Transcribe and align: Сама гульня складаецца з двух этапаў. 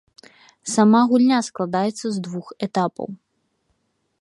Сама 0.75 1.01
гульня 1.11 1.39
складаецца 1.49 2.05
з 2.15 2.25
двух 2.29 2.47
этапаў. 2.69 3.07